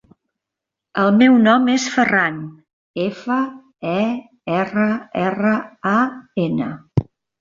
[1.01, 2.39] El meu nom és Ferran:
[3.03, 3.37] efa,
[3.91, 4.01] e,
[4.63, 4.89] erra,
[5.27, 5.55] erra,
[5.93, 5.97] a,
[6.47, 6.73] ena.